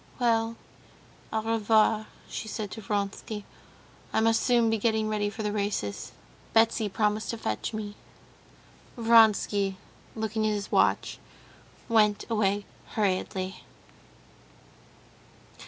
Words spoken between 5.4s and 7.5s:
the races. Betsy promised to